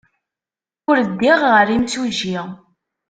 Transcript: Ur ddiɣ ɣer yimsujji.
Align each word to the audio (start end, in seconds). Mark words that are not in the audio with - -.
Ur 0.89 0.97
ddiɣ 1.07 1.39
ɣer 1.53 1.67
yimsujji. 1.71 2.37